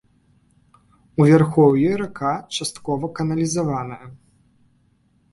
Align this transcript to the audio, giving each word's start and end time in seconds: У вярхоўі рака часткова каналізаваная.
У 1.19 1.25
вярхоўі 1.31 1.83
рака 2.01 2.31
часткова 2.57 3.09
каналізаваная. 3.19 3.99